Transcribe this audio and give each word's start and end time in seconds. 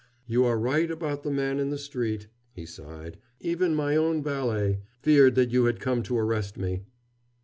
"You 0.25 0.45
are 0.45 0.57
right 0.57 0.89
about 0.89 1.21
the 1.21 1.29
man 1.29 1.59
in 1.59 1.69
the 1.69 1.77
street," 1.77 2.25
he 2.53 2.65
sighed. 2.65 3.19
"Even 3.39 3.75
my 3.75 3.95
own 3.95 4.23
valet 4.23 4.79
feared 5.03 5.35
that 5.35 5.51
you 5.51 5.65
had 5.65 5.79
come 5.79 6.01
to 6.01 6.17
arrest 6.17 6.57
me." 6.57 6.81